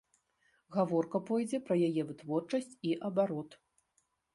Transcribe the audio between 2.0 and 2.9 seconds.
вытворчасць